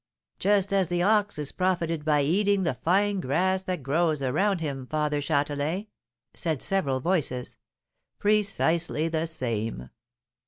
[0.39, 4.87] '""Just as the ox is profited by eating the fine grass that grows around him,
[4.87, 5.85] Father Châtelain?"
[6.33, 7.55] said several voices.
[8.17, 9.91] "Precisely the same."